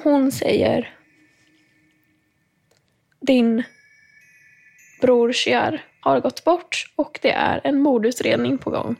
[0.00, 0.94] Och hon säger
[3.20, 3.62] Din
[5.00, 8.96] bror Shiar har gått bort och det är en mordutredning på gång.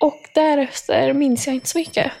[0.00, 2.12] Och därefter minns jag inte så mycket.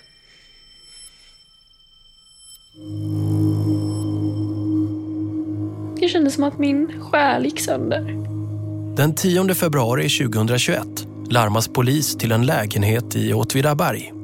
[6.00, 8.16] Det kändes som att min själ gick sönder.
[8.96, 10.82] Den 10 februari 2021
[11.30, 14.19] larmas polis till en lägenhet i Åtvidaberg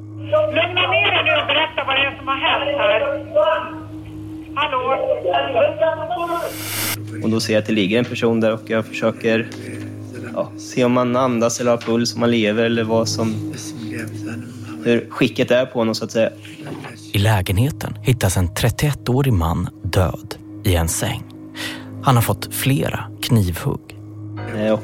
[2.37, 3.01] har hänt här.
[4.55, 4.97] Hallå?
[7.23, 9.47] Och då ser jag att det ligger en person där och jag försöker
[10.35, 13.35] ja, se om man andas eller har puls, om man lever eller vad som...
[14.85, 16.31] Hur skicket är på honom så att säga.
[17.13, 20.35] I lägenheten hittas en 31-årig man död
[20.65, 21.23] i en säng.
[22.03, 23.81] Han har fått flera knivhugg.
[24.57, 24.81] Eh, Och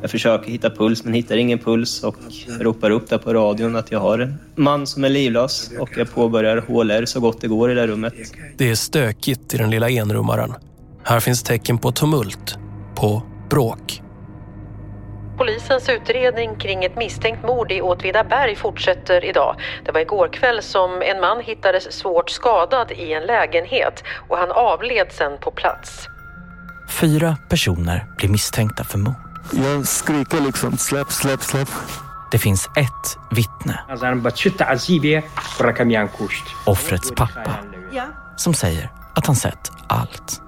[0.00, 2.16] jag försöker hitta puls men hittar ingen puls och
[2.60, 6.14] ropar upp där på radion att jag har en man som är livlös och jag
[6.14, 8.14] påbörjar HLR så gott det går i det här rummet.
[8.56, 10.54] Det är stökigt i den lilla enrummaren.
[11.04, 12.58] Här finns tecken på tumult,
[12.94, 14.02] på bråk.
[15.38, 19.56] Polisens utredning kring ett misstänkt mord i Åtvidaberg fortsätter idag.
[19.84, 24.50] Det var igår kväll som en man hittades svårt skadad i en lägenhet och han
[24.50, 26.08] avled sen på plats.
[27.00, 29.27] Fyra personer blir misstänkta för mord.
[29.52, 31.68] Jag skriker liksom släpp, släpp, släpp.
[32.30, 33.80] Det finns ett vittne.
[36.66, 37.56] Offrets pappa.
[38.36, 40.42] Som säger att han sett allt.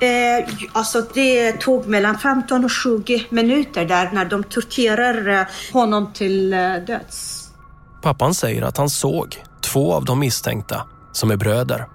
[0.00, 6.12] Eh, alltså det tog mellan 15 och 20 minuter där när de torterar eh, honom
[6.12, 7.48] till eh, döds.
[8.02, 11.86] Pappan säger att han såg två av de misstänkta, som är bröder,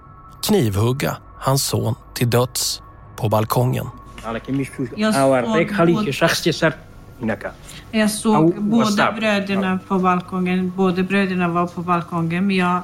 [0.46, 2.82] knivhugga hans son till döds
[3.16, 3.86] på balkongen.
[4.25, 6.73] على كمية فلوس Jag أوريك såg خليك både- شخص يسر
[7.21, 7.51] هناك
[7.93, 9.15] Jag Au, såg båda WhatsApp.
[9.19, 10.71] bröderna på balkongen.
[10.75, 12.47] Båda bröderna var på balkongen.
[12.47, 12.81] Men jag,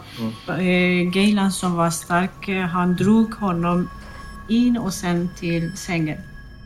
[0.47, 3.89] eh, Gaylan som var stark, eh, han drog honom
[4.49, 6.17] in och sen till sängen.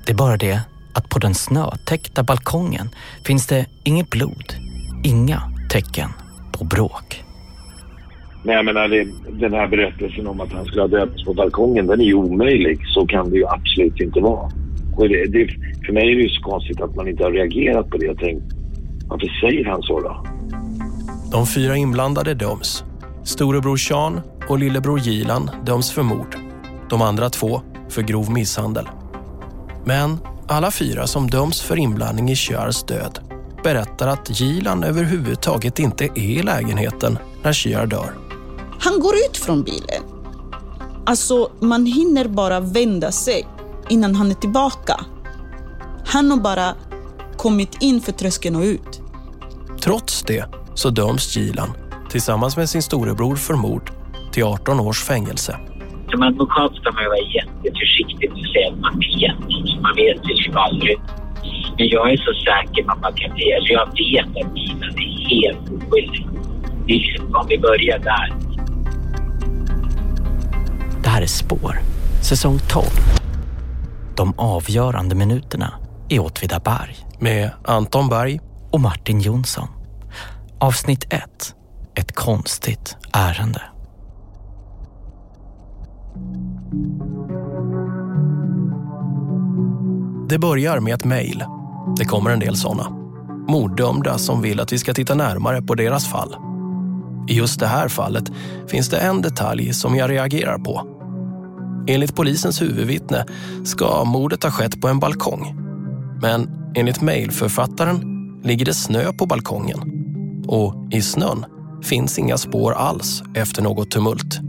[0.06, 0.60] Det är bara det
[0.94, 2.90] att på den snötäckta balkongen
[3.26, 4.54] finns det inget blod,
[5.04, 6.10] inga tecken
[6.52, 7.24] på bråk.
[8.46, 9.04] Men jag menar, det,
[9.40, 12.78] den här berättelsen om att han skulle ha döpts på balkongen, den är ju omöjlig.
[12.94, 14.52] Så kan det ju absolut inte vara.
[14.99, 15.49] Och det, det,
[15.87, 18.07] för mig är det ju så konstigt att man inte har reagerat på det.
[18.07, 18.57] Jag tänkte,
[19.09, 20.27] varför säger han så då?
[21.33, 22.85] De fyra inblandade döms.
[23.25, 26.37] Storebror Sean och lillebror Gilan döms för mord.
[26.91, 28.89] De andra två för grov misshandel.
[29.85, 30.17] Men
[30.49, 33.19] alla fyra som döms för inblandning i Shiars död
[33.65, 38.11] berättar att Gilan överhuvudtaget inte är i lägenheten när Shiar dör.
[38.81, 40.03] Han går ut från bilen.
[41.05, 43.47] Alltså, man hinner bara vända sig
[43.89, 45.01] innan han är tillbaka.
[46.07, 46.75] Han har bara
[47.37, 49.01] kommit in för tröskeln och ut.
[49.81, 50.45] Trots det
[50.75, 51.69] så döms Gilan
[52.11, 53.91] tillsammans med sin storebror för mord
[54.33, 55.57] till 18 års fängelse.
[56.11, 59.37] Som advokat ska man ju vara jätteförsiktig med att säga att man vet.
[59.69, 61.01] Så Man vet ju aldrig.
[61.79, 63.57] Men jag är så säker på att jag vet.
[63.57, 66.27] Alltså jag vet att Milan är helt oskyldig.
[66.87, 68.35] Det är liksom, om vi börjar där.
[71.03, 71.79] Det här är Spår,
[72.23, 72.85] säsong 12.
[74.19, 75.75] De avgörande minuterna
[76.09, 76.97] i Åtvidaberg.
[77.19, 78.41] Med Anton Berg
[78.73, 79.69] och Martin Jonsson.
[80.61, 81.23] Avsnitt 1.
[81.95, 83.63] Ett konstigt ärende.
[90.29, 91.45] Det börjar med ett mejl.
[91.99, 92.91] Det kommer en del sådana.
[93.49, 96.37] Morddömda som vill att vi ska titta närmare på deras fall.
[97.29, 98.31] I just det här fallet
[98.67, 100.98] finns det en detalj som jag reagerar på.
[101.89, 103.25] Enligt polisens huvudvittne
[103.65, 105.57] ska mordet ha skett på en balkong.
[106.23, 108.01] Men enligt mejlförfattaren
[108.45, 109.79] ligger det snö på balkongen.
[110.47, 111.45] Och i snön
[111.83, 114.41] finns inga spår alls efter något tumult.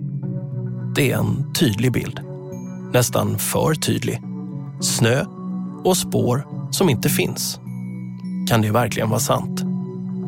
[0.96, 2.20] Det är en tydlig bild.
[2.94, 4.22] Nästan för tydlig.
[4.82, 5.26] Snö
[5.84, 7.60] och spår som inte finns.
[8.50, 9.64] Kan det verkligen vara sant?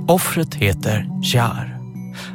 [0.08, 1.78] Offret heter Jar.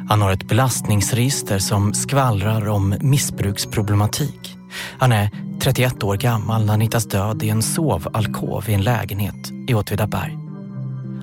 [0.09, 4.56] Han har ett belastningsregister som skvallrar om missbruksproblematik.
[4.97, 5.29] Han är
[5.59, 10.37] 31 år gammal när han hittas död i en sovalkov i en lägenhet i Åtvidaberg.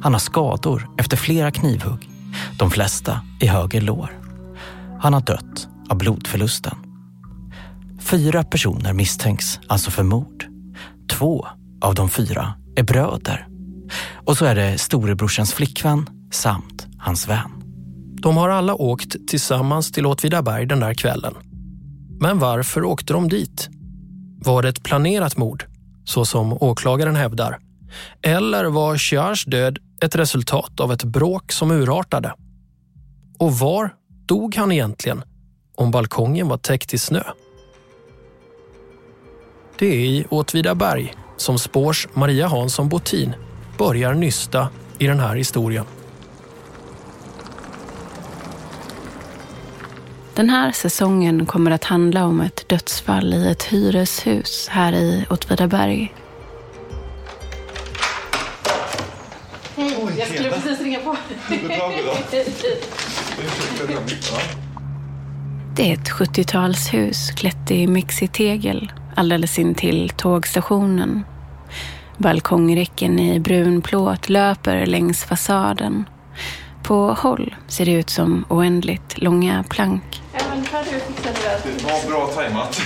[0.03, 2.09] Han har skador efter flera knivhugg,
[2.59, 4.11] de flesta i höger lår.
[5.01, 6.77] Han har dött av blodförlusten.
[8.01, 10.47] Fyra personer misstänks alltså för mord.
[11.11, 11.47] Två
[11.81, 13.49] av de fyra är bröder.
[14.15, 17.51] Och så är det storebrorsans flickvän samt hans vän.
[18.23, 21.35] De har alla åkt tillsammans till Åtvidaberg den där kvällen.
[22.25, 23.69] Men varför åkte de dit?
[24.45, 25.65] Var det ett planerat mord,
[26.05, 27.59] så som åklagaren hävdar?
[28.23, 32.35] Eller var Chiars död ett resultat av ett bråk som urartade?
[33.39, 33.95] Och var
[34.27, 35.23] dog han egentligen
[35.77, 37.23] om balkongen var täckt i snö?
[39.79, 43.35] Det är i Åtvidaberg som Spårs Maria Hansson Botin
[43.79, 44.69] börjar nysta
[44.99, 45.85] i den här historien.
[50.35, 56.15] Den här säsongen kommer att handla om ett dödsfall i ett hyreshus här i Åtvidaberg.
[59.77, 61.17] Hej, jag skulle precis ringa på.
[65.77, 71.25] Det är ett 70-talshus klätt i mixig tegel alldeles intill tågstationen.
[72.19, 76.05] Balkongräcken i brun plåt löper längs fasaden.
[76.85, 80.23] På håll ser det ut som oändligt långa plank.
[80.33, 81.85] Ja, men kan du det?
[81.85, 82.81] Var bra tajmat.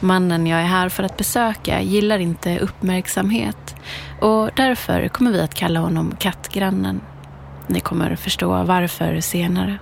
[0.00, 3.76] Mannen jag är här för att besöka gillar inte uppmärksamhet
[4.20, 7.00] och därför kommer vi att kalla honom kattgrannen.
[7.66, 9.78] Ni kommer förstå varför senare.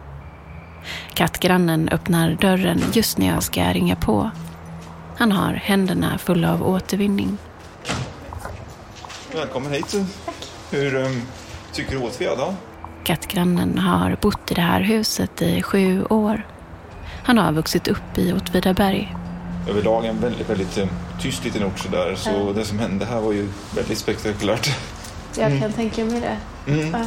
[1.14, 4.30] Kattgrannen öppnar dörren just när jag ska ringa på.
[5.16, 7.38] Han har händerna fulla av återvinning.
[9.34, 9.96] Välkommen hit.
[10.70, 11.22] Hur um,
[11.72, 12.54] tycker du Åtvid då?
[13.04, 16.46] Kattgrannen har bott i det här huset i sju år.
[17.24, 19.14] Han har vuxit upp i Åtvidaberg.
[19.68, 20.88] Överlag en väldigt, väldigt um,
[21.20, 22.14] tyst liten ort sådär.
[22.16, 22.52] Så Ja.
[22.54, 24.68] det som hände här var ju väldigt spektakulärt.
[25.38, 26.36] Jag kan tänka mig det.
[26.72, 26.90] Mm.
[26.92, 27.06] Ja.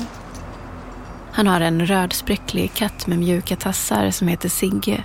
[1.31, 5.03] Han har en rödspräcklig katt med mjuka tassar som heter Sigge.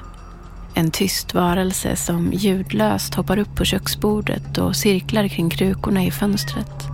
[0.74, 6.93] En tyst varelse som ljudlöst hoppar upp på köksbordet och cirklar kring krukorna i fönstret.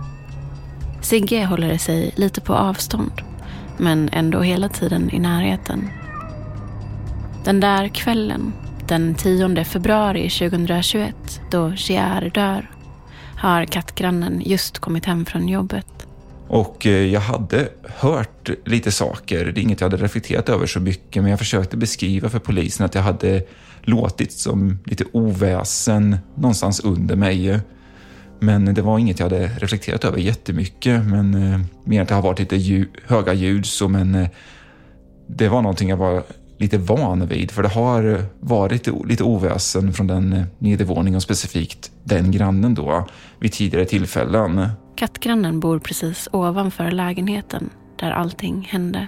[1.01, 3.11] Sigge håller sig lite på avstånd,
[3.77, 5.89] men ändå hela tiden i närheten.
[7.45, 8.53] Den där kvällen,
[8.87, 11.15] den 10 februari 2021,
[11.51, 12.69] då Chiar dör,
[13.37, 16.07] har kattgrannen just kommit hem från jobbet.
[16.47, 19.45] Och eh, jag hade hört lite saker.
[19.45, 22.85] Det är inget jag hade reflekterat över så mycket, men jag försökte beskriva för polisen
[22.85, 23.43] att jag hade
[23.81, 27.59] låtit som lite oväsen någonstans under mig.
[28.43, 32.21] Men det var inget jag hade reflekterat över jättemycket, men eh, mer att det har
[32.21, 33.65] varit lite ljud, höga ljud.
[33.65, 34.29] Så, men eh,
[35.27, 36.23] det var någonting jag var
[36.57, 41.91] lite van vid, för det har varit lite, oväsen från den eh, nedervåningen och specifikt
[42.03, 43.07] den grannen då
[43.39, 44.69] vid tidigare tillfällen.
[44.95, 49.07] Kattgrannen bor precis ovanför lägenheten där allting hände.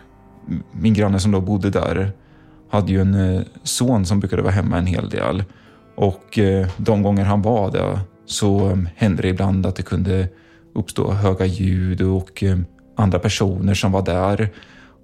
[0.71, 2.11] min granne som då bodde där
[2.69, 5.43] hade ju en eh, son som brukade vara hemma en hel del.
[5.95, 10.27] Och eh, de gånger han var där så eh, hände det ibland att det kunde
[10.75, 12.57] uppstå höga ljud och eh,
[12.97, 14.49] andra personer som var där.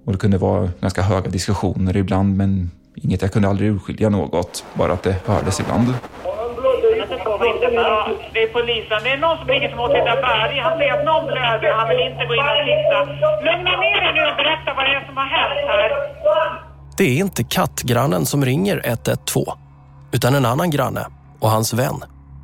[0.04, 4.64] Och det kunde vara ganska höga diskussioner ibland men inget, jag kunde aldrig urskilja något.
[4.74, 5.94] Bara att det hördes ibland.
[8.32, 8.98] Det är polisen.
[9.04, 10.58] Det är någon som ligger som Åtvidaberg.
[10.58, 11.72] Han säger att någon blöder.
[11.72, 12.98] Han vill inte gå in och titta.
[13.46, 15.90] Lugna ner dig nu och berätta vad det är som har hänt här.
[16.96, 19.44] Det är inte kattgrannen som ringer 112,
[20.12, 21.06] utan en annan granne
[21.40, 22.00] och hans vän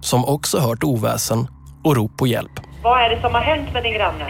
[0.07, 1.47] som också hört oväsen
[1.85, 2.53] och rop på hjälp.
[2.83, 4.25] Vad är det som har hänt med din granne?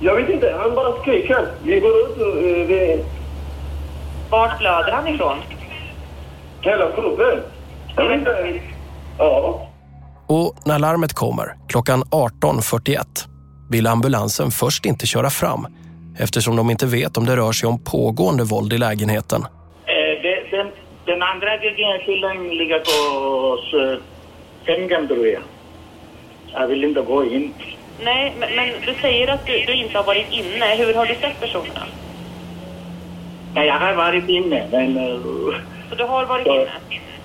[0.00, 1.46] Jag vet inte, han bara skriker.
[1.62, 2.36] Vi går ut och...
[2.38, 3.04] eh, vi-
[4.30, 5.36] Vart blöder han ifrån?
[6.60, 7.42] Hela kroppen.
[7.96, 8.60] Jag vet inte.
[9.18, 9.68] Ja.
[10.26, 13.00] Och när larmet kommer klockan 18.41
[13.70, 15.66] vill ambulansen först inte köra fram
[16.18, 19.42] eftersom de inte vet om det rör sig om pågående våld i lägenheten.
[19.42, 20.66] Eh, det- Den,
[21.06, 21.48] den andra
[22.06, 22.98] killen ligger på
[23.62, 24.02] s-
[24.68, 25.42] sängen tror jag.
[26.52, 27.54] Jag vill inte gå in.
[28.04, 30.74] Nej, men, men du säger att du, du inte har varit inne.
[30.76, 31.88] Hur har du sett personen?
[33.54, 34.96] Nej, jag har varit inne, men...
[34.96, 35.20] eh,
[35.88, 36.54] Så du har varit Ja.
[36.54, 36.70] inne?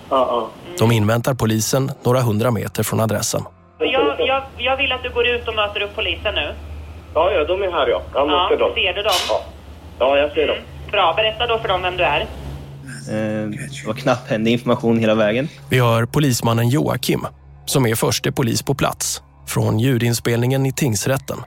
[0.09, 0.49] Ja, ja.
[0.79, 3.41] De inväntar polisen några hundra meter från adressen.
[3.79, 6.47] Jag, jag, jag vill att du går ut och möter upp polisen nu.
[7.13, 8.01] Ja, ja, de är här ja.
[8.13, 8.71] Jag måste Ja, dem.
[8.75, 9.13] ser du dem?
[9.99, 10.57] Ja, jag ser dem.
[10.91, 12.25] Bra, berätta då för dem vem du är.
[13.09, 15.47] Eh, Det var knapphändig information hela vägen.
[15.69, 17.25] Vi hör polismannen Joakim
[17.65, 21.37] som är förste polis på plats från ljudinspelningen i tingsrätten.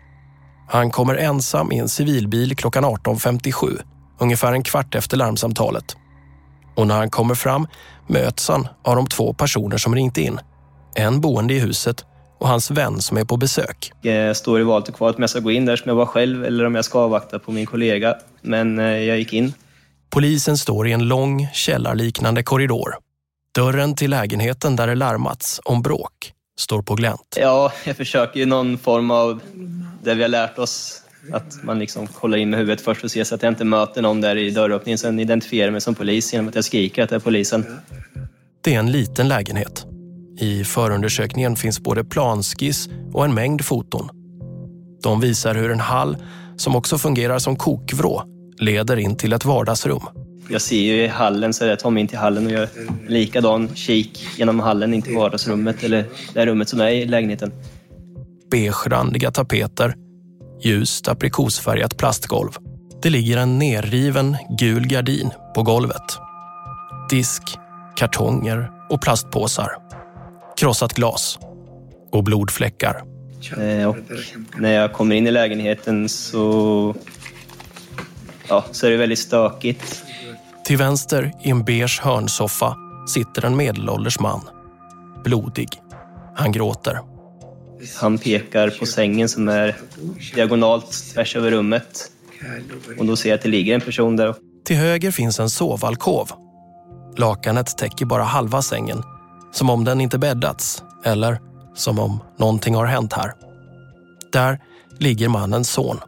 [0.69, 3.79] Han kommer ensam i en civilbil klockan 18.57,
[4.21, 5.97] ungefär en kvart efter larmsamtalet.
[6.77, 7.67] Och när han kommer fram
[8.07, 10.39] möts han av de två personer som ringt in.
[10.95, 12.05] En boende i huset
[12.39, 13.93] och hans vän som är på besök.
[14.03, 16.07] Jag står i valet och kvalet om jag ska gå in där som jag var
[16.07, 18.15] själv eller om jag ska avvakta på min kollega.
[18.43, 19.53] Men eh, jag gick in.
[20.11, 22.95] Polisen står i en lång källarliknande korridor.
[23.55, 27.37] Dörren till lägenheten där det larmats om bråk står på glänt.
[27.41, 29.41] Ja, jag försöker ju någon form av
[30.03, 31.03] det vi har lärt oss.
[31.33, 34.03] Att man liksom kollar in med huvudet först och ser så att jag inte möter
[34.03, 34.99] någon där i dörröppningen.
[34.99, 37.67] Sen identifierar mig som polis genom att jag skriker att det är polisen.
[38.61, 39.87] Det är en liten lägenhet.
[40.39, 44.09] I förundersökningen finns både planskiss och en mängd foton.
[45.03, 46.17] De visar hur en hall
[46.57, 48.23] som också fungerar som kokvrå,
[48.59, 50.03] leder in till ett vardagsrum.
[50.49, 52.69] Jag ser ju i hallen så jag tar mig in till hallen och gör
[53.09, 57.53] likadan kik genom hallen in till vardagsrummet eller det rummet som är i lägenheten.
[58.51, 59.95] Beigerandiga tapeter,
[60.63, 62.51] ljust aprikosfärgat plastgolv.
[63.03, 66.19] Det ligger en nerriven gul gardin på golvet.
[67.11, 67.43] Disk,
[67.97, 69.71] kartonger och plastpåsar.
[70.57, 71.39] Krossat glas
[72.13, 73.03] och blodfläckar.
[73.59, 73.97] Eh, och
[74.59, 76.95] när jag kommer in i lägenheten så,
[78.49, 80.05] ja, så är det väldigt stökigt.
[80.65, 82.77] Till vänster i en beige hörnsoffa
[83.09, 84.41] sitter en medelålders man.
[85.25, 85.69] Blodig.
[86.35, 87.01] Han gråter.
[87.97, 89.77] Han pekar på sängen som är
[90.35, 92.11] diagonalt tvärs över rummet.
[92.99, 94.35] Och då ser jag att det ligger en person där.
[94.65, 96.31] Till höger finns en sovalkov.
[97.17, 99.03] Lakanet täcker bara halva sängen.
[99.53, 100.83] Som om den inte bäddats.
[101.05, 101.41] Eller
[101.75, 103.33] som om någonting har hänt här.
[104.33, 104.59] Där
[104.99, 106.01] ligger mannens son.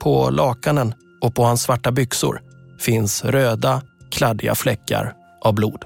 [0.00, 0.94] På lakanen
[1.26, 2.40] och på hans svarta byxor
[2.78, 5.84] finns röda, kladdiga fläckar av blod.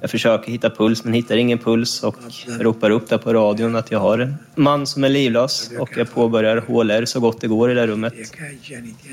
[0.00, 2.16] Jag försöker hitta puls men hittar ingen puls och
[2.60, 6.12] ropar upp där på radion att jag har en man som är livlös och jag
[6.12, 8.14] påbörjar HLR så gott det går i det här rummet.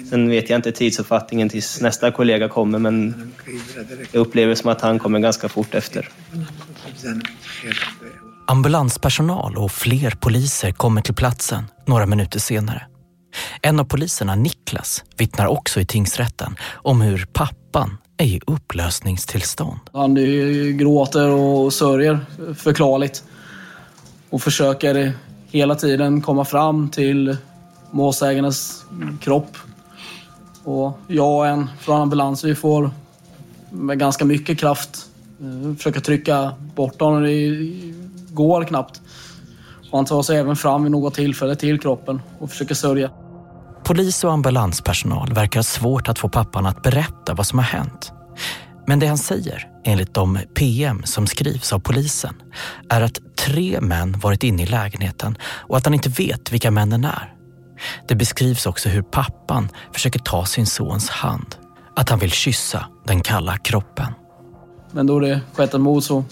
[0.10, 3.31] Sen vet jag inte tidsuppfattningen tills nästa kollega kommer men
[4.12, 6.10] jag upplever som att han kommer ganska fort efter.
[8.48, 12.88] Ambulanspersonal och fler poliser kommer till platsen några minuter senare.
[13.62, 19.80] En av poliserna, Niklas, vittnar också i tingsrätten om hur pappan är i upplösningstillstånd.
[19.94, 20.15] Han
[20.77, 22.20] gråter och sörjer
[22.58, 23.24] förklarligt
[24.30, 25.13] och försöker
[25.51, 27.38] hela tiden komma fram till
[27.92, 28.86] målsägarnas
[29.22, 29.58] kropp.
[30.63, 32.92] Och jag och en från ambulans, vi får
[33.70, 35.10] med ganska mycket kraft
[35.42, 37.24] eh, försöka trycka bort honom.
[37.24, 37.56] Det
[38.34, 39.01] går knappt.
[39.92, 43.12] Och han tar sig även fram vid något tillfälle till kroppen och försöker sörja.
[43.86, 48.12] Polis och ambulanspersonal verkar ha svårt att få pappan att berätta vad som har hänt.
[48.88, 52.36] Men det han säger, enligt de PM som skrivs av polisen,
[52.89, 57.06] är att tre män varit inne i lägenheten och att han inte vet vilka männen
[57.06, 57.34] är.
[58.08, 61.56] Det beskrivs också hur pappan försöker ta sin sons hand.
[61.96, 64.13] Att han vill kyssa den kalla kroppen.
[64.92, 66.24] Men då det skett ett mord så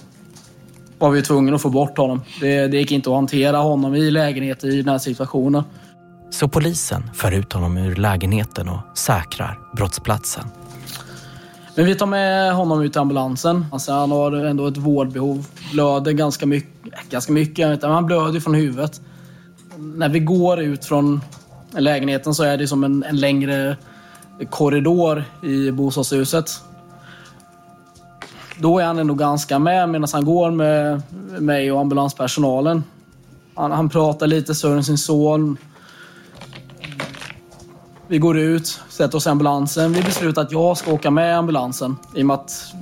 [1.00, 2.22] var vi tvungna att få bort honom.
[2.40, 5.64] Det, det gick inte att hantera honom i lägenheten i den här situationen.
[6.34, 10.44] Så polisen för ut honom ur lägenheten och säkrar brottsplatsen.
[11.76, 13.66] Men vi tar med honom ut till ambulansen.
[13.72, 15.46] Alltså han har ändå ett vårdbehov.
[15.72, 16.94] Blöder ganska mycket.
[16.94, 19.02] Äh, ganska mycket, men han blöder från huvudet.
[19.78, 21.22] När vi går ut från
[21.72, 23.78] lägenheten så är det som en, en längre
[24.50, 26.52] korridor i bostadshuset.
[28.58, 31.02] Då är han ändå ganska med medan han går med
[31.40, 32.84] mig och ambulanspersonalen.
[33.56, 35.58] Han, han pratar lite större sin son.
[38.08, 39.94] Vi går ut, sätter oss i ambulansen.
[39.94, 42.74] Vi beslutar att jag ska åka med ambulansen i och med att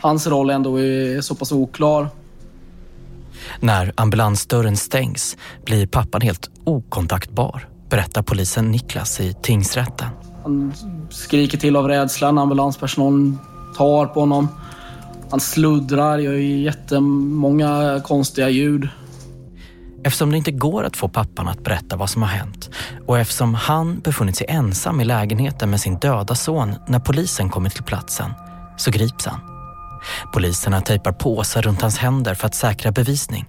[0.00, 2.08] hans roll ändå är så pass oklar.
[3.60, 10.08] När ambulansdörren stängs blir pappan helt okontaktbar, berättar polisen Niklas i tingsrätten.
[10.42, 10.72] Han
[11.10, 13.38] skriker till av rädsla när ambulanspersonalen
[13.76, 14.48] tar på honom.
[15.30, 18.88] Han sluddrar, gör jättemånga konstiga ljud.
[20.04, 22.70] Eftersom det inte går att få pappan att berätta vad som har hänt
[23.06, 27.74] och eftersom han befunnit sig ensam i lägenheten med sin döda son när polisen kommit
[27.74, 28.30] till platsen
[28.76, 29.40] så grips han.
[30.32, 33.46] Poliserna tejpar påsar runt hans händer för att säkra bevisning.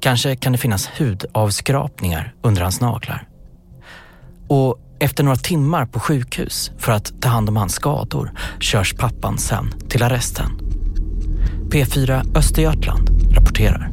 [0.00, 3.28] Kanske kan det finnas hudavskrapningar under hans naglar.
[4.48, 9.38] Och efter några timmar på sjukhus för att ta hand om hans skador körs pappan
[9.38, 10.50] sen till arresten.
[11.70, 13.90] P4 Östergötland rapporterar.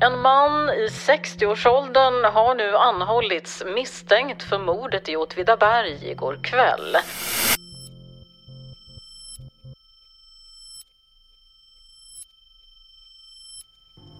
[0.00, 6.96] En man i 60-årsåldern har nu anhållits misstänkt för mordet i Åtvidaberg igår kväll.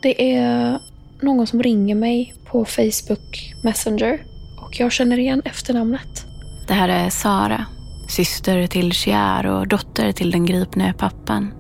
[0.03, 0.79] Det är
[1.21, 4.25] någon som ringer mig på Facebook Messenger
[4.61, 6.27] och jag känner igen efternamnet.
[6.69, 7.67] Det här är Sara,
[8.09, 11.55] syster till Chiar och dotter till den gripne pappan.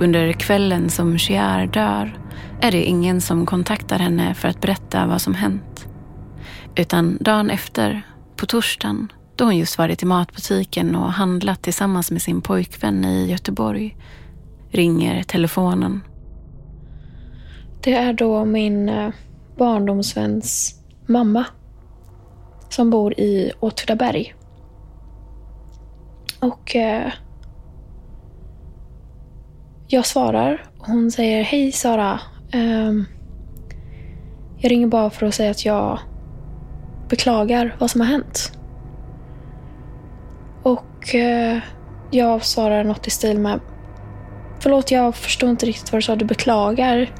[0.00, 2.25] Under kvällen som Chiar dör
[2.60, 5.88] är det ingen som kontaktar henne för att berätta vad som hänt.
[6.76, 8.02] Utan dagen efter,
[8.36, 13.30] på torsdagen, då hon just varit i matbutiken och handlat tillsammans med sin pojkvän i
[13.30, 13.96] Göteborg,
[14.70, 16.02] ringer telefonen.
[17.82, 19.10] Det är då min eh,
[19.56, 21.44] barndomsväns mamma
[22.68, 24.34] som bor i Åtvidaberg.
[26.40, 27.12] Och eh,
[29.88, 32.20] jag svarar hon säger Hej Sara.
[32.56, 33.06] Um,
[34.58, 35.98] jag ringer bara för att säga att jag
[37.08, 38.52] beklagar vad som har hänt.
[40.62, 41.62] Och uh,
[42.10, 43.60] jag svarar något i stil med
[44.60, 46.16] Förlåt, jag förstår inte riktigt vad du sa.
[46.16, 47.10] Du beklagar?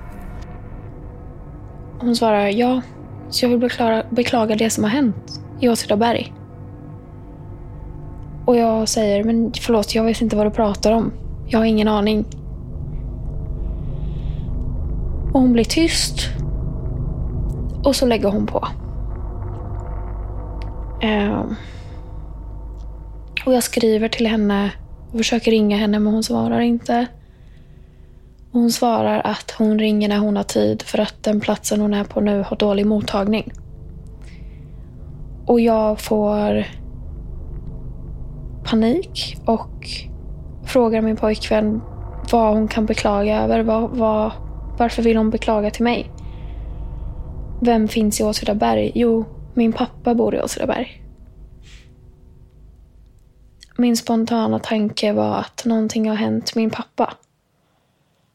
[1.99, 2.81] Hon svarar ja,
[3.29, 6.33] så jag vill beklara, beklaga det som har hänt i Åtvidaberg.
[8.45, 11.13] Och jag säger, men förlåt, jag vet inte vad du pratar om.
[11.49, 12.25] Jag har ingen aning.
[15.37, 16.29] Och hon blir tyst.
[17.85, 18.69] Och så lägger hon på.
[21.01, 21.55] Ehm.
[23.47, 24.71] Och jag skriver till henne
[25.11, 27.07] och försöker ringa henne men hon svarar inte.
[28.53, 31.95] Och hon svarar att hon ringer när hon har tid för att den platsen hon
[31.95, 33.53] är på nu har dålig mottagning.
[35.47, 36.67] Och jag får
[38.65, 39.89] panik och
[40.65, 41.81] frågar min pojkvän
[42.33, 43.63] vad hon kan beklaga över.
[43.63, 44.33] Vad, vad,
[44.79, 46.11] varför vill hon beklaga till mig?
[47.63, 48.93] Vem finns i Åtvidaberg?
[48.95, 51.03] Jo, min pappa bor i Åtvidaberg.
[53.79, 57.15] Min spontana tanke var att någonting har hänt min pappa.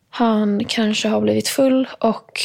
[0.09, 2.39] Han kanske har blivit full och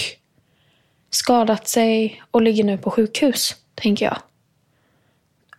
[1.11, 4.17] skadat sig och ligger nu på sjukhus, tänker jag.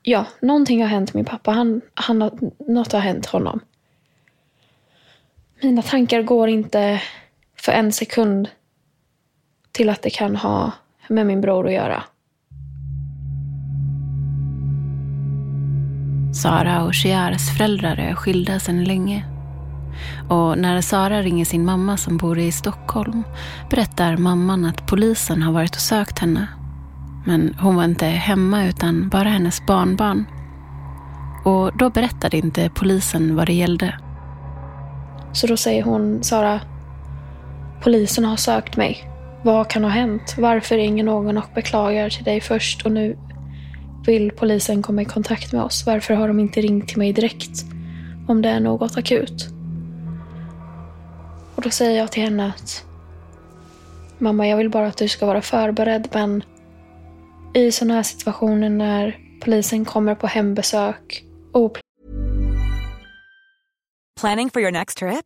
[0.04, 1.52] Ja, någonting har hänt min pappa.
[1.52, 2.20] Han, han
[2.68, 3.60] något har hänt honom.
[5.62, 7.02] Mina tankar går inte
[7.62, 8.50] för en sekund
[9.72, 10.72] till att det kan ha
[11.08, 12.04] med min bror att göra.
[16.34, 19.26] Sara och Shiars föräldrar är skilda sedan länge.
[20.30, 23.24] Och när Sara ringer sin mamma som bor i Stockholm
[23.70, 26.48] berättar mamman att polisen har varit och sökt henne.
[27.26, 30.26] Men hon var inte hemma utan bara hennes barnbarn.
[31.46, 34.00] Och då berättade inte polisen vad det gällde.
[35.34, 36.60] Så då säger hon, Sara,
[37.82, 39.10] polisen har sökt mig.
[39.44, 40.36] Vad kan ha hänt?
[40.38, 43.18] Varför ringer någon och beklagar till dig först och nu
[44.06, 45.86] vill polisen komma i kontakt med oss?
[45.86, 47.66] Varför har de inte ringt till mig direkt
[48.28, 49.48] om det är något akut?
[51.56, 52.84] Och då säger jag till henne att
[54.20, 56.44] Mamma, jag vill bara att du ska vara förberedd men
[57.54, 61.24] i sådana här situationer när polisen kommer på hembesök
[61.54, 61.78] och
[64.20, 65.26] Planning for your next trip?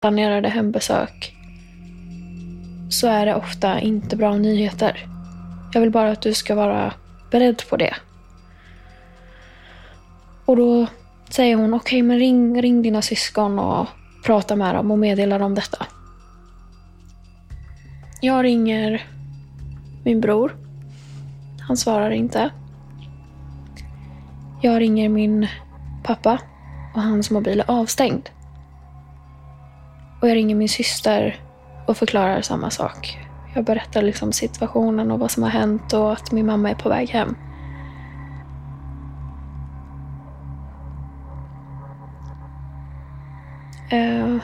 [0.00, 1.34] Planerade hembesök
[2.90, 5.06] så är det ofta inte bra nyheter.
[5.72, 6.94] Jag vill bara att du ska vara
[7.30, 7.94] beredd på det.
[10.44, 10.86] Och då
[11.28, 13.86] säger hon, okej okay, men ring, ring dina syskon och
[14.26, 15.86] prata med dem och meddela dem detta.
[18.20, 19.06] Jag ringer
[20.04, 20.56] min bror.
[21.68, 22.50] Han svarar inte.
[24.62, 25.46] Jag ringer min
[26.02, 26.38] pappa
[26.94, 28.28] och hans mobil är avstängd.
[30.20, 31.36] Och jag ringer min syster
[31.86, 33.18] och förklarar samma sak.
[33.54, 36.88] Jag berättar liksom situationen och vad som har hänt och att min mamma är på
[36.88, 37.36] väg hem.
[43.92, 44.42] Uh,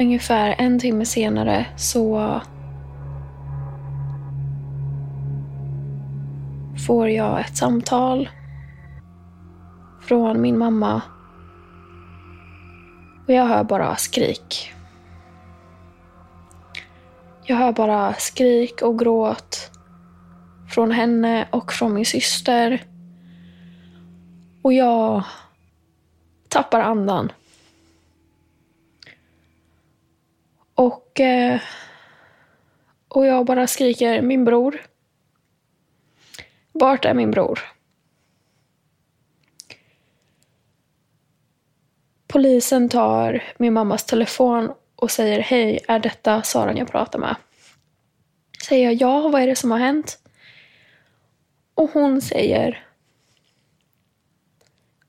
[0.00, 2.40] ungefär en timme senare så
[6.86, 8.28] får jag ett samtal
[10.00, 11.02] från min mamma.
[13.28, 14.72] Och jag hör bara skrik.
[17.44, 19.70] Jag hör bara skrik och gråt
[20.70, 22.84] från henne och från min syster.
[24.62, 25.24] Och jag
[26.48, 27.32] tappar andan.
[30.74, 31.60] Och, eh,
[33.08, 34.80] och jag bara skriker min bror.
[36.72, 37.77] Vart är min bror?
[42.28, 47.36] Polisen tar min mammas telefon och säger hej, är detta Saran jag pratar med?
[48.64, 50.18] Säger jag ja, vad är det som har hänt?
[51.74, 52.86] Och hon säger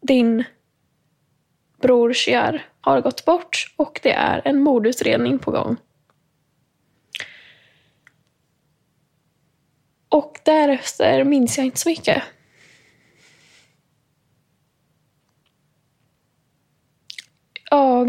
[0.02, 0.44] din
[1.82, 5.78] bror Shiar har gått bort och det är en mordutredning på gång.
[10.10, 12.24] Och därefter minns jag inte så mycket.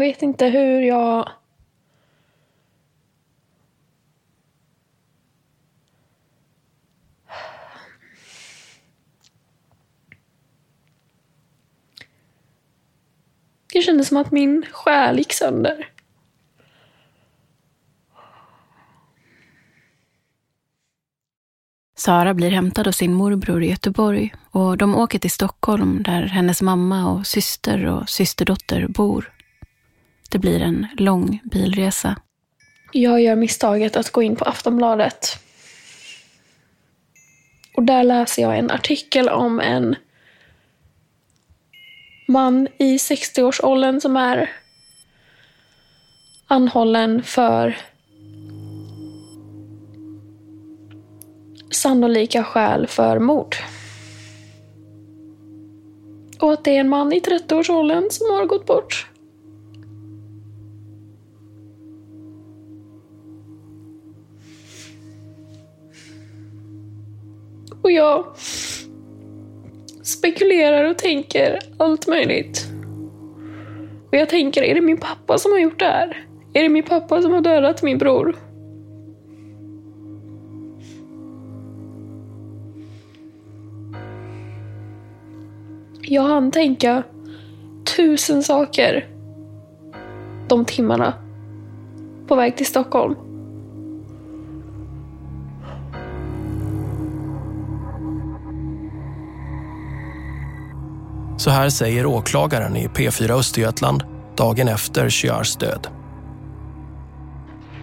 [0.01, 1.29] vet inte hur jag...
[13.73, 15.87] Det kändes som att min själ gick sönder.
[21.97, 26.61] Sara blir hämtad av sin morbror i Göteborg och de åker till Stockholm där hennes
[26.61, 29.40] mamma och syster och systerdotter bor.
[30.31, 32.15] Det blir en lång bilresa.
[32.91, 35.39] Jag gör misstaget att gå in på Aftonbladet.
[37.75, 39.95] Och där läser jag en artikel om en
[42.27, 44.51] man i 60-årsåldern som är
[46.47, 47.77] anhållen för
[51.71, 53.55] sannolika skäl för mord.
[56.39, 59.10] Och att det är en man i 30-årsåldern som har gått bort.
[67.91, 68.25] Och jag
[70.03, 72.67] spekulerar och tänker allt möjligt.
[74.09, 76.25] Och jag tänker, är det min pappa som har gjort det här?
[76.53, 78.35] Är det min pappa som har dödat min bror?
[86.01, 87.03] Jag hann tänka
[87.95, 89.07] tusen saker
[90.47, 91.13] de timmarna
[92.27, 93.30] på väg till Stockholm.
[101.51, 104.03] Så här säger åklagaren i P4 Östergötland
[104.35, 105.87] dagen efter Chiars död.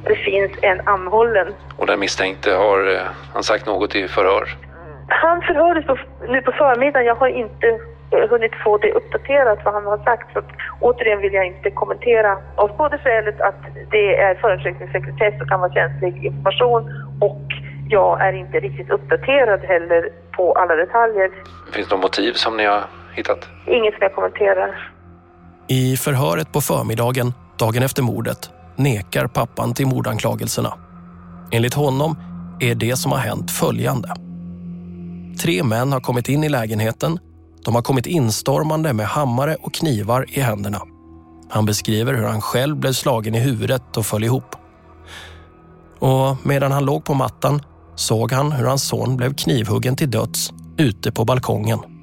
[0.04, 1.48] Det finns en anhållen.
[1.76, 3.00] Och den misstänkte, har eh,
[3.35, 4.44] han sagt något i förhör?
[5.09, 7.07] Han förhördes på, nu på förmiddagen.
[7.07, 7.66] Jag har inte
[8.11, 10.33] eh, hunnit få det uppdaterat vad han har sagt.
[10.33, 10.50] Så att,
[10.81, 15.72] återigen vill jag inte kommentera av både skälet att det är förundersökningssekretess och kan vara
[15.72, 16.83] känslig information
[17.20, 17.46] och
[17.88, 21.31] jag är inte riktigt uppdaterad heller på alla detaljer.
[21.72, 22.83] Finns det något motiv som ni har
[23.18, 23.48] hittat?
[23.66, 24.92] Inget som jag kommenterar.
[25.68, 30.74] I förhöret på förmiddagen, dagen efter mordet, nekar pappan till mordanklagelserna.
[31.50, 32.16] Enligt honom
[32.61, 34.14] är det som har hänt följande.
[35.42, 37.18] Tre män har kommit in i lägenheten.
[37.64, 40.81] De har kommit instormande med hammare och knivar i händerna.
[41.50, 44.57] Han beskriver hur han själv blev slagen i huvudet och föll ihop.
[45.98, 47.62] Och medan han låg på mattan
[47.94, 51.97] såg han hur hans son blev knivhuggen till döds ute på balkongen.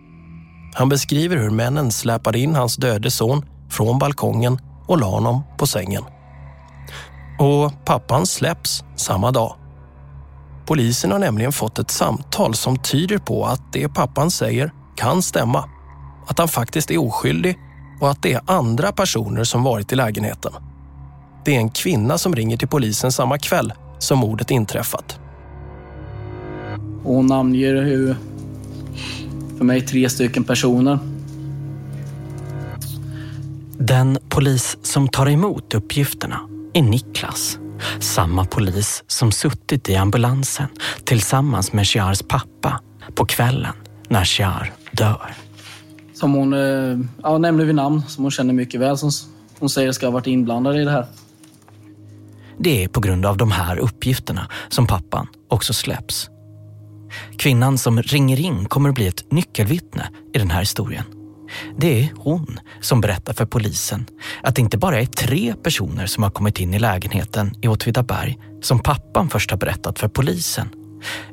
[0.77, 5.67] Han beskriver hur männen släpade in hans döde son från balkongen och la honom på
[5.67, 6.03] sängen.
[7.39, 9.55] Och pappan släpps samma dag.
[10.65, 15.69] Polisen har nämligen fått ett samtal som tyder på att det pappan säger kan stämma.
[16.27, 17.57] Att han faktiskt är oskyldig
[18.01, 20.51] och att det är andra personer som varit i lägenheten.
[21.45, 25.19] Det är en kvinna som ringer till polisen samma kväll som mordet inträffat.
[27.03, 28.15] Hon namnger hur,
[29.57, 30.99] för mig, tre stycken personer.
[33.77, 36.39] Den polis som tar emot uppgifterna
[36.73, 37.59] är Niklas.
[37.99, 40.67] Samma polis som suttit i ambulansen
[41.03, 42.81] tillsammans med Shiars pappa
[43.15, 43.73] på kvällen
[44.07, 45.33] när Shiar dör.
[46.13, 48.97] Som hon eh, ja, nämnde vid namn, som hon känner mycket väl.
[48.97, 49.11] Som
[49.59, 51.05] hon säger ska ha varit inblandad i det här.
[52.57, 56.29] Det är på grund av de här uppgifterna som pappan också släpps.
[57.38, 61.04] Kvinnan som ringer in kommer att bli ett nyckelvittne i den här historien.
[61.78, 64.06] Det är hon som berättar för polisen
[64.43, 68.38] att det inte bara är tre personer som har kommit in i lägenheten i Åtvidaberg
[68.62, 70.69] som pappan först har berättat för polisen.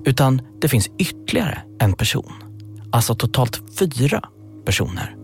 [0.04, 2.32] Utan det finns ytterligare en person.
[2.92, 4.28] Alltså totalt fyra
[4.64, 5.16] personer.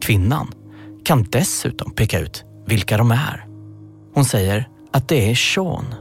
[0.00, 0.52] Kvinnan
[1.04, 3.46] kan dessutom peka ut vilka de är.
[4.14, 5.94] Hon säger att det är Sean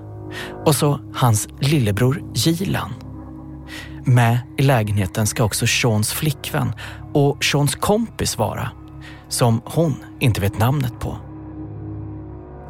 [0.65, 2.93] och så hans lillebror Gilan.
[4.07, 6.73] Med i lägenheten ska också Seans flickvän
[7.13, 8.69] och Seans kompis vara,
[9.29, 11.17] som hon inte vet namnet på.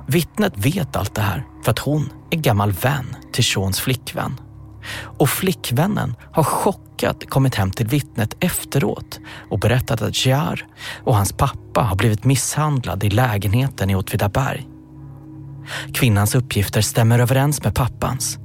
[0.07, 4.39] Vittnet vet allt det här för att hon är gammal vän till Seans flickvän.
[5.01, 9.19] Och flickvännen har chockat kommit hem till vittnet efteråt
[9.49, 10.65] och berättat att Jar
[11.03, 14.67] och hans pappa har blivit misshandlad i lägenheten i Åtvidaberg.
[15.93, 18.37] Kvinnans uppgifter stämmer överens med pappans.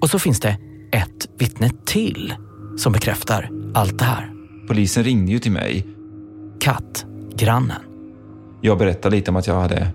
[0.00, 0.56] Och så finns det
[0.92, 2.34] ett vittne till
[2.76, 4.32] som bekräftar allt det här.
[4.68, 5.86] Polisen ringde ju till mig.
[6.60, 7.82] Katt, grannen.
[8.60, 9.88] Jag berättade lite om att jag hade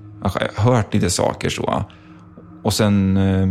[0.56, 1.84] hört lite saker så.
[2.63, 3.47] Och sen, eh,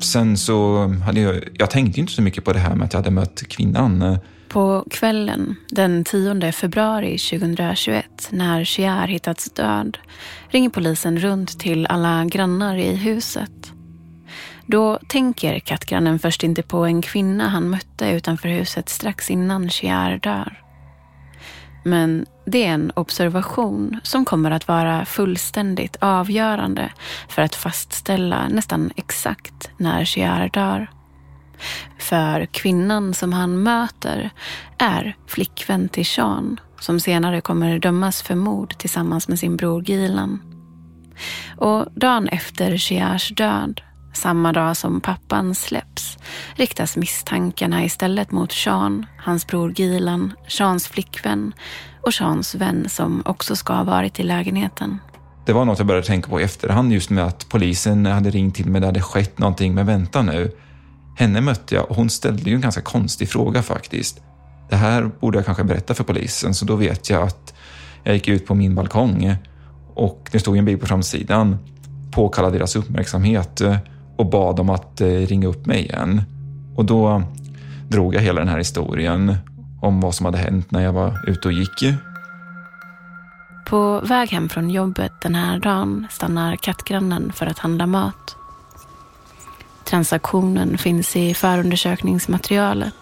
[0.00, 3.00] sen så hade jag, jag tänkte inte så mycket på det här med att jag
[3.00, 4.18] hade mött kvinnan.
[4.48, 9.98] På kvällen den 10 februari 2021 när Shiar hittats död
[10.48, 13.73] ringer polisen runt till alla grannar i huset.
[14.66, 20.18] Då tänker kattgrannen först inte på en kvinna han mötte utanför huset strax innan Shiar
[20.18, 20.60] dör.
[21.84, 26.92] Men Det är en observation som kommer att vara fullständigt avgörande
[27.28, 30.90] för att fastställa nästan exakt när Shiar dör.
[31.98, 34.30] För kvinnan som han möter
[34.78, 40.42] är flickvän till Sean som senare kommer dömas för mord tillsammans med sin bror Gilan.
[41.56, 43.80] Och dagen efter Chiars död,
[44.16, 46.18] samma dag som pappan släpps,
[46.56, 51.52] riktas misstankarna istället mot Sean, hans bror Gilan, Seans flickvän
[52.02, 54.98] och Seans vän som också ska ha varit i lägenheten.
[55.46, 58.54] Det var något jag började tänka på i efterhand just med att polisen hade ringt
[58.54, 60.50] till mig, det hade skett någonting, men vänta nu.
[61.16, 64.20] Henne mötte jag och hon ställde ju en ganska konstig fråga faktiskt.
[64.70, 67.54] Det här borde jag kanske berätta för polisen, så då vet jag att
[68.04, 69.36] jag gick ut på min balkong
[69.94, 71.58] och det stod en bil på framsidan,
[72.12, 73.60] påkallade deras uppmärksamhet
[74.16, 76.22] och bad dem att eh, ringa upp mig igen.
[76.76, 77.22] Och då
[77.88, 79.36] drog jag hela den här historien
[79.82, 81.84] om vad som hade hänt när jag var ute och gick.
[83.66, 88.36] På väg hem från jobbet den här dagen stannar kattgrannen för att handla mat.
[89.84, 92.94] Transaktionen finns i förundersökningsmaterialet.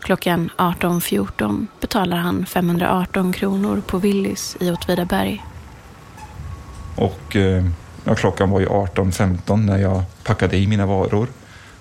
[0.00, 5.44] Klockan 18.14 betalar han 518 kronor på Willys i Åtvidaberg.
[6.96, 7.64] Och eh,
[8.04, 11.28] ja, klockan var ju 18.15 när jag packade i mina varor.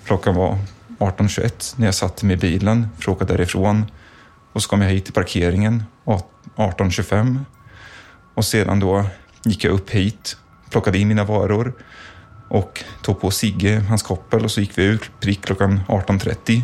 [0.05, 0.57] Klockan var
[0.99, 3.85] 18.21 när jag satte mig i bilen för att åka därifrån.
[4.53, 5.83] Och så kom jag hit till parkeringen
[6.55, 7.39] 18.25.
[8.33, 9.05] Och sedan då
[9.43, 10.37] gick jag upp hit,
[10.69, 11.73] plockade in mina varor
[12.49, 16.61] och tog på Sigge hans koppel och så gick vi ut prick klockan 18.30.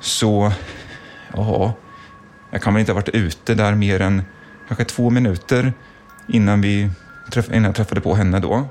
[0.00, 0.52] Så,
[1.36, 1.72] ja,
[2.50, 4.22] jag kan väl inte ha varit ute där mer än
[4.68, 5.72] kanske två minuter
[6.28, 6.90] innan, vi,
[7.36, 8.68] innan jag träffade på henne då.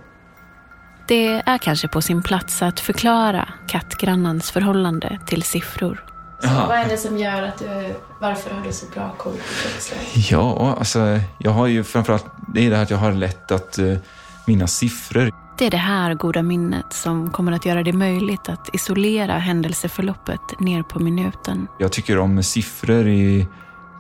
[1.08, 6.04] Det är kanske på sin plats att förklara kattgrannens förhållande till siffror.
[6.42, 9.70] Så vad är det som gör att du, varför har du så bra koll på
[9.70, 10.26] kroppslängd?
[10.30, 13.80] Ja, alltså jag har ju framförallt, det är det här att jag har lätt att
[13.80, 13.98] uh,
[14.46, 15.32] minnas siffror.
[15.58, 20.60] Det är det här goda minnet som kommer att göra det möjligt att isolera händelseförloppet
[20.60, 21.68] ner på minuten.
[21.80, 23.48] Jag tycker om siffror i,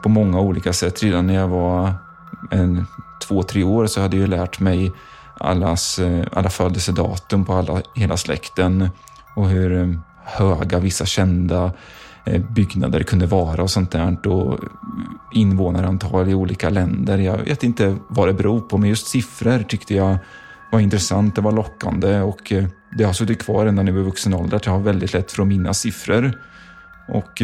[0.03, 1.03] på många olika sätt.
[1.03, 1.93] Redan när jag var
[2.51, 2.87] en,
[3.19, 4.91] två, tre år så hade jag lärt mig
[5.39, 8.89] allas, eh, alla födelsedatum på alla, hela släkten
[9.35, 11.71] och hur eh, höga vissa kända
[12.25, 14.27] eh, byggnader kunde vara och sånt där.
[14.27, 14.59] Och
[15.33, 17.17] invånarantal i olika länder.
[17.17, 20.17] Jag vet inte vad det beror på, men just siffror tyckte jag
[20.71, 22.53] var intressant, det var lockande och
[22.97, 25.41] det har suttit kvar ända nu i vuxen ålder att jag har väldigt lätt för
[25.41, 26.41] att minnas siffror.
[27.07, 27.41] Och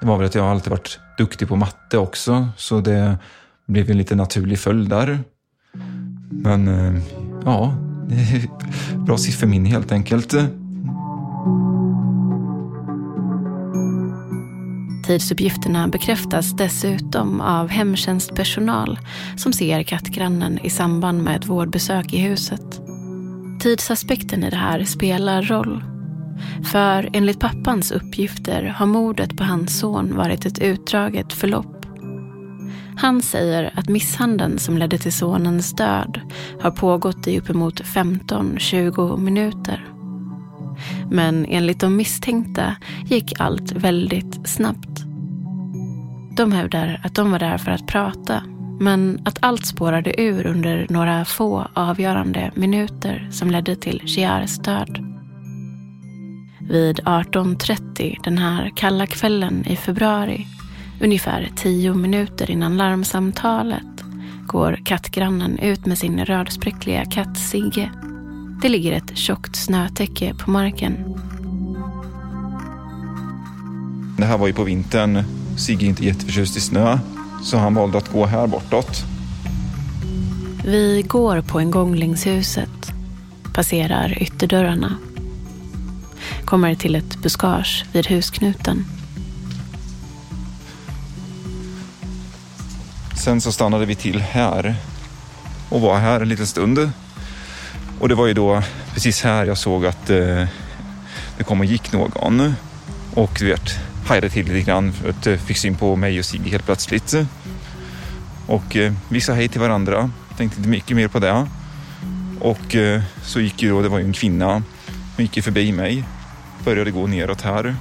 [0.00, 3.18] det var väl att jag alltid varit duktig på matte också, så det
[3.66, 5.18] blev en lite naturlig följd där.
[6.30, 7.02] Men eh,
[7.44, 7.74] ja,
[9.06, 10.34] bra sifferminne helt enkelt.
[15.06, 18.98] Tidsuppgifterna bekräftas dessutom av hemtjänstpersonal
[19.36, 22.80] som ser kattgrannen i samband med ett vårdbesök i huset.
[23.60, 25.84] Tidsaspekten i det här spelar roll.
[26.64, 31.75] För enligt pappans uppgifter har mordet på hans son varit ett utdraget förlopp.
[32.96, 36.20] Han säger att misshandeln som ledde till sonens död
[36.60, 39.86] har pågått i uppemot 15-20 minuter.
[41.10, 45.04] Men enligt de misstänkta gick allt väldigt snabbt.
[46.36, 48.42] De hävdar att de var där för att prata,
[48.80, 54.98] men att allt spårade ur under några få avgörande minuter som ledde till Shiars död.
[56.60, 60.46] Vid 18.30 den här kalla kvällen i februari,
[61.00, 64.04] ungefär tio minuter innan larmsamtalet,
[64.46, 67.90] går kattgrannen ut med sin rödspräckliga katt Sigge
[68.62, 70.96] det ligger ett tjockt snötäcke på marken.
[74.18, 75.24] Det här var ju på vintern.
[75.58, 76.98] Sigge är inte jätteförtjust i snö,
[77.42, 79.04] så han valde att gå här bortåt.
[80.64, 82.92] Vi går på en gång längs huset,
[83.54, 84.96] passerar ytterdörrarna,
[86.44, 88.84] kommer till ett buskage vid husknuten.
[93.26, 94.74] Sen så stannade vi till här
[95.68, 96.90] och var här en liten stund.
[98.00, 98.62] Och det var ju då
[98.94, 100.44] precis här jag såg att eh,
[101.38, 102.54] det kom och gick någon.
[103.14, 106.24] Och du vet, hajade till lite grann för att eh, fick syn på mig och
[106.24, 107.14] Sigge helt plötsligt.
[108.46, 111.46] Och eh, vi sa hej till varandra, tänkte inte mycket mer på det.
[112.40, 114.52] Och eh, så gick ju då, det var ju en kvinna,
[115.16, 116.04] hon gick ju förbi mig,
[116.64, 117.76] började gå neråt här.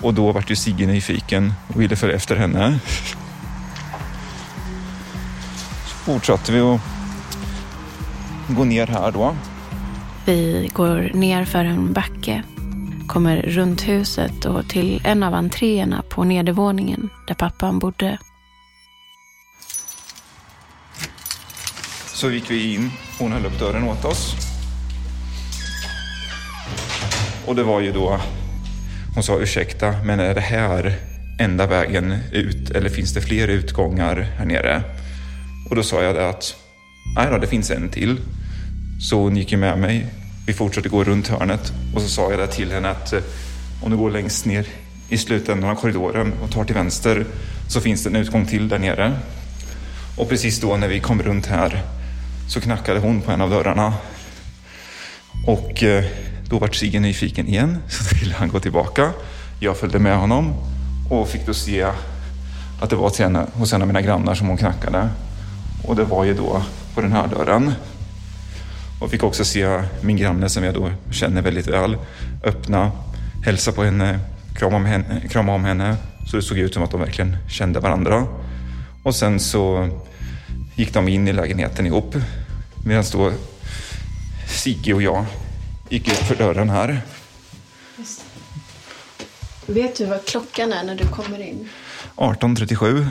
[0.00, 2.78] Och då vart ju Sigge nyfiken och ville följa efter henne.
[6.08, 6.80] Fortsätter vi att
[8.56, 9.36] gå ner här då.
[10.26, 12.42] Vi går ner för en backe,
[13.06, 18.18] kommer runt huset och till en av entréerna på nedervåningen där pappan bodde.
[22.06, 24.34] Så gick vi in, hon höll upp dörren åt oss.
[27.46, 28.20] Och det var ju då,
[29.14, 30.94] hon sa ursäkta, men är det här
[31.40, 34.82] enda vägen ut eller finns det fler utgångar här nere?
[35.70, 36.56] Och då sa jag det att
[37.16, 38.20] nej då, det finns en till.
[39.00, 40.06] Så hon gick ju med mig.
[40.46, 43.20] Vi fortsatte gå runt hörnet och så sa jag det till henne att eh,
[43.82, 44.66] om du går längst ner
[45.08, 47.26] i slutändan av korridoren och tar till vänster
[47.68, 49.18] så finns det en utgång till där nere.
[50.16, 51.82] Och precis då när vi kom runt här
[52.48, 53.94] så knackade hon på en av dörrarna.
[55.46, 56.04] Och eh,
[56.48, 59.12] då vart Sigge nyfiken igen, så ville han gå tillbaka.
[59.60, 60.54] Jag följde med honom
[61.10, 61.82] och fick då se
[62.80, 65.08] att det var till henne hos en av mina grannar som hon knackade.
[65.84, 66.62] Och det var ju då
[66.94, 67.72] på den här dörren.
[69.00, 71.96] Och fick också se min granne som jag då känner väldigt väl
[72.44, 72.92] öppna,
[73.44, 74.20] hälsa på henne,
[74.56, 75.96] krama om henne, krama om henne.
[76.30, 78.26] Så det såg ut som att de verkligen kände varandra.
[79.02, 79.88] Och sen så
[80.76, 82.16] gick de in i lägenheten ihop.
[82.84, 83.32] Medan då
[84.46, 85.24] Sigge och jag
[85.88, 87.00] gick ut för dörren här.
[89.66, 91.68] Vet du vad klockan är när du kommer in?
[92.16, 93.08] 18.37.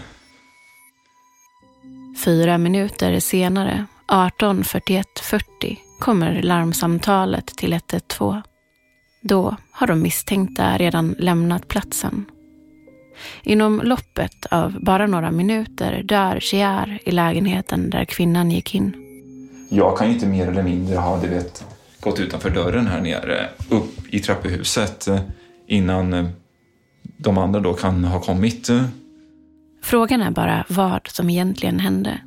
[2.28, 8.42] Fyra minuter senare, 18.41.40, kommer larmsamtalet till 112.
[9.22, 12.26] Då har de misstänkta redan lämnat platsen.
[13.44, 18.94] Inom loppet av bara några minuter dör Chiar i lägenheten där kvinnan gick in.
[19.70, 21.66] Jag kan ju inte mer eller mindre ha du vet,
[22.00, 25.20] gått utanför dörren här nere, upp i trapphuset eh,
[25.68, 26.28] innan eh,
[27.02, 28.70] de andra då kan ha kommit.
[28.70, 28.84] Eh,
[29.88, 32.21] Frågan är bara vad som egentligen hände.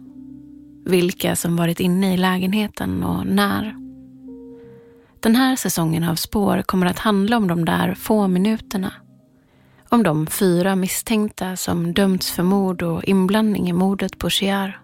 [0.84, 3.76] Vilka som varit inne i lägenheten och när.
[5.20, 8.92] Den här säsongen av Spår kommer att handla om de där få minuterna.
[9.88, 14.80] Om de fyra misstänkta som dömts för mord och inblandning i mordet på Chiar.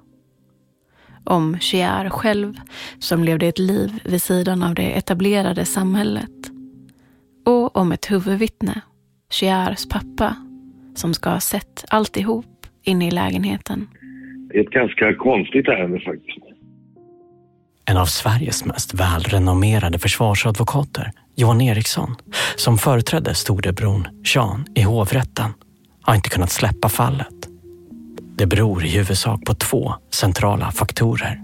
[1.24, 2.54] Om Chiar själv
[2.98, 6.50] som levde ett liv vid sidan av det etablerade samhället.
[7.46, 8.80] Och om ett huvudvittne,
[9.30, 10.36] Chiars pappa,
[10.94, 12.55] som ska ha sett alltihop
[12.86, 13.88] inne i lägenheten.
[14.54, 16.46] Ett ganska konstigt ärende faktiskt.
[17.88, 22.16] En av Sveriges mest välrenommerade försvarsadvokater, Johan Eriksson,
[22.56, 25.50] som företrädde storebror Sean i hovrätten,
[26.02, 27.48] har inte kunnat släppa fallet.
[28.38, 31.40] Det beror i huvudsak på två centrala faktorer.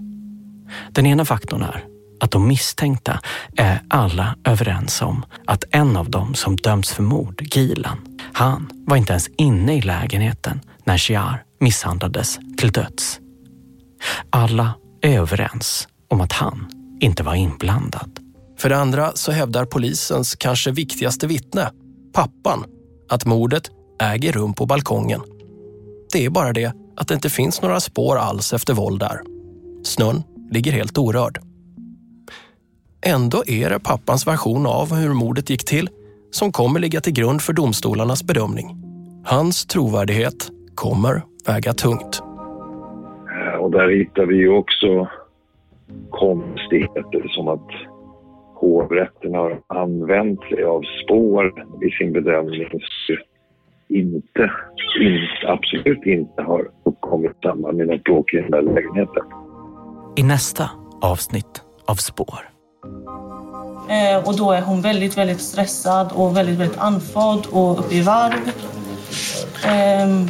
[0.91, 1.83] Den ena faktorn är
[2.19, 3.19] att de misstänkta
[3.57, 7.97] är alla överens om att en av dem som dömts för mord, Gilan,
[8.33, 13.19] han var inte ens inne i lägenheten när Shiar misshandlades till döds.
[14.29, 16.69] Alla är överens om att han
[16.99, 18.19] inte var inblandad.
[18.57, 21.71] För det andra så hävdar polisens kanske viktigaste vittne,
[22.13, 22.65] pappan,
[23.09, 25.21] att mordet äger rum på balkongen.
[26.13, 29.21] Det är bara det att det inte finns några spår alls efter våld där.
[29.83, 31.39] Snön ligger helt orörd.
[33.05, 35.89] Ändå är det pappans version av hur mordet gick till
[36.31, 38.83] som kommer ligga till grund för domstolarnas bedömning.
[39.25, 42.21] Hans trovärdighet kommer väga tungt.
[43.31, 45.07] Eh, Och där hittar vi ju också
[46.09, 47.69] konstigheter som att
[48.55, 52.79] hovrätten har använt sig av spår i sin bedömning som
[53.89, 54.51] inte,
[54.99, 59.23] inte, absolut inte har uppkommit i samband med något bråk i den där lägenheten.
[60.15, 60.69] I nästa
[61.01, 62.39] avsnitt av Spår.
[63.89, 68.01] Eh, och då är hon väldigt, väldigt stressad och väldigt, väldigt andfådd och uppe i
[68.01, 68.51] varv.
[69.65, 70.27] Ehm,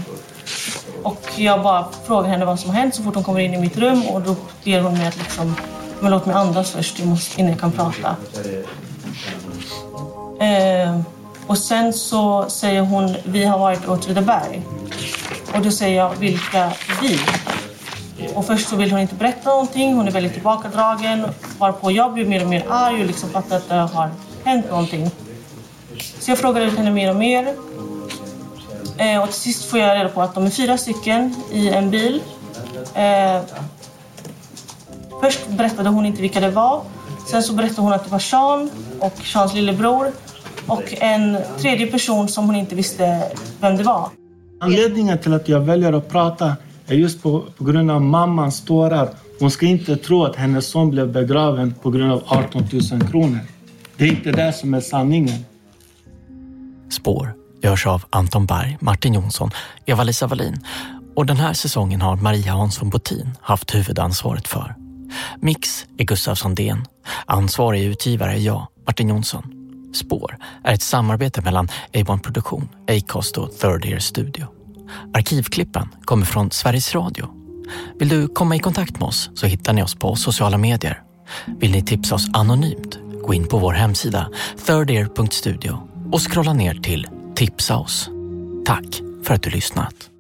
[1.04, 3.58] och jag bara frågar henne vad som har hänt så fort hon kommer in i
[3.58, 5.56] mitt rum och då ger hon mig att liksom,
[6.00, 8.16] men låt mig andas först jag måste, innan jag kan prata.
[10.40, 11.00] Eh,
[11.48, 14.62] och sen så säger hon, vi har varit i Åtvidaberg.
[15.56, 17.20] Och då säger jag, vilka vi?
[18.36, 21.26] Och först så vill hon inte berätta någonting, hon är väldigt tillbakadragen.
[21.58, 24.10] Varpå jag blir mer och mer arg och liksom fattar att det har
[24.44, 25.12] hänt någonting.
[26.20, 27.56] Så jag frågar ut henne mer och mer.
[28.98, 31.90] Eh, och till sist får jag reda på att de är fyra stycken i en
[31.90, 32.22] bil.
[32.94, 33.42] Eh,
[35.22, 36.82] först berättade hon inte vilka det var.
[37.28, 38.70] Sen så berättade hon att det var Sean
[39.00, 40.12] och Seans lillebror.
[40.68, 43.24] Och en tredje person som hon inte visste
[43.62, 44.10] vem det var.
[44.60, 46.56] Anledningen till att jag väljer att prata
[46.88, 49.10] är just på, på grund av mammans tårar.
[49.40, 53.40] Hon ska inte tro att hennes son blev begraven på grund av 18 000 kronor.
[53.98, 55.46] Det är inte det som är sanningen.
[56.90, 59.52] Spår görs av Anton Berg, Martin Jonsson,
[59.86, 60.64] Eva-Lisa Wallin
[61.16, 64.76] och den här säsongen har Maria Hansson Botin haft huvudansvaret för.
[65.40, 66.86] Mix är Gustav Sandén.
[67.26, 69.44] Ansvarig utgivare är jag, Martin Jonsson.
[69.94, 74.48] Spår är ett samarbete mellan A1 Produktion, Acast och Third Ear Studio.
[75.14, 77.30] Arkivklippen kommer från Sveriges Radio.
[78.00, 81.02] Vill du komma i kontakt med oss så hittar ni oss på sociala medier.
[81.60, 83.00] Vill ni tipsa oss anonymt?
[83.24, 84.30] Gå in på vår hemsida
[84.66, 88.10] thirdear.studio och scrolla ner till Tipsa oss.
[88.66, 90.13] Tack för att du lyssnat.